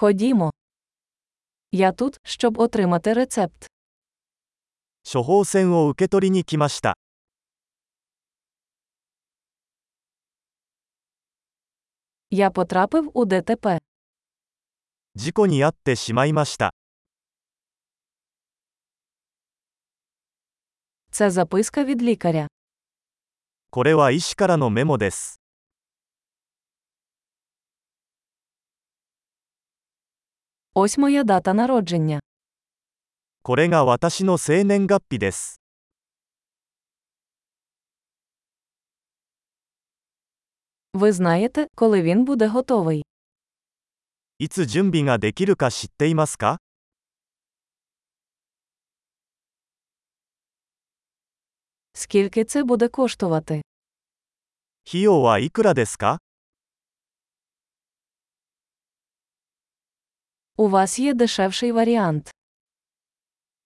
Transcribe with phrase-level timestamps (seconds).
[0.00, 0.51] Ходімо.
[1.71, 3.67] Я тут, щоб отримати рецепт.
[5.13, 6.95] 処方箋を受け取りに来ました。
[12.29, 13.81] Я потрапив у ДТП.
[15.15, 16.73] 事故に遭ってしまいました。
[21.11, 22.47] Це записка від лікаря.
[23.69, 25.39] これは医師からのメモです。
[30.74, 32.20] Ось моя дата народження.
[33.42, 35.60] これが私の生年月日です。
[40.94, 43.02] Ви знаєте, коли він буде готовий.
[44.38, 46.58] いつ準備ができるか知っていますか
[51.94, 53.62] Скільки це буде коштувати?
[54.88, 56.18] 費用はいくらですか
[60.60, 62.30] У вас є дешевший варіант.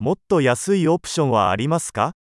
[0.00, 2.12] もっと安いオプションはありますか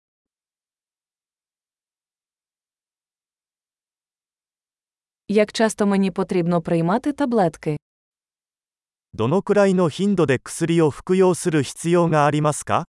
[5.28, 7.77] Як часто мені потрібно приймати таблетки?
[9.12, 12.84] どのくらいの頻度で薬を服用する必要がありますか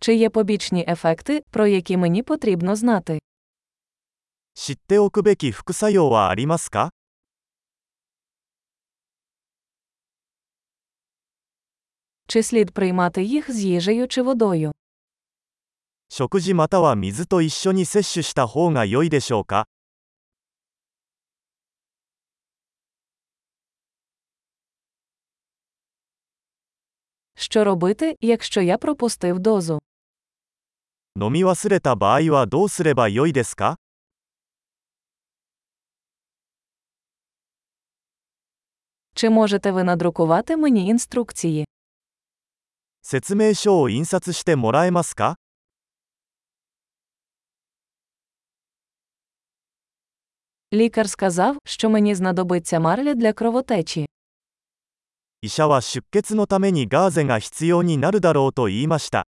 [0.00, 3.18] Чи є побічні ефекти, про які мені потрібно знати?
[4.54, 6.90] 知っておくべき副作用はありますか
[12.26, 14.72] Чи слід приймати їх з їжею чи водою?
[16.10, 19.66] 食事または水と一緒に摂取した方が良いでしょうか
[27.34, 29.78] Що робити, якщо я пропустив дозу?
[31.20, 33.76] 飲み忘れた場合はどうすれば良いですか
[39.22, 41.66] Чи можете ви надрукувати мені інструкції?
[43.02, 45.36] 説明書を印刷してもらえますか
[50.72, 54.06] Лікар сказав, що мені знадобиться марля для кровотечі.
[55.40, 59.24] 医者は出血のためにガーゼが必要になるだろうと言いました。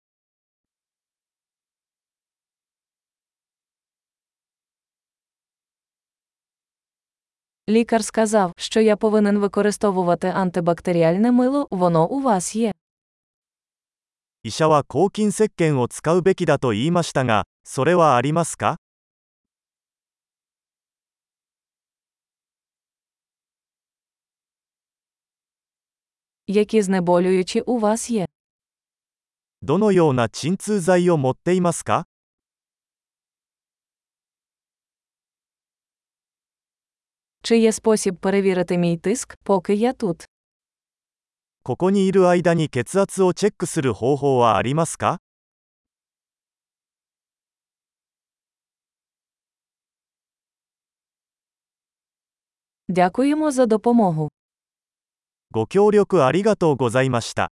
[7.70, 12.74] Лікар сказав, що я повинен використовувати антибактеріальне мило, воно у вас є.
[14.44, 18.78] 医者は抗菌石鹸を使うべきだと言いましたが、それはありますか
[26.48, 28.28] Які знеболюючі у вас є?
[29.62, 32.06] どのような鎮痛剤を持っていますか
[37.44, 40.28] Чи є спосіб перевірити мій тиск, поки я тут?
[41.64, 45.20] ここにいる間に血圧をチェックする方法はありますか
[52.90, 54.30] Дякуємо за допомогу.
[55.52, 57.52] ご協力ありがとうございました。